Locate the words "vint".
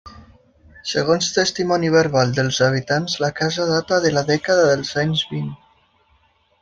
5.35-5.53